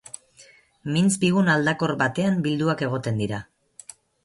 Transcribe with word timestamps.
Mintz 0.95 1.11
bigun 1.25 1.51
aldakor 1.57 1.95
batean 2.01 2.41
bilduak 2.49 2.85
egoten 2.89 3.23
dira. 3.25 3.45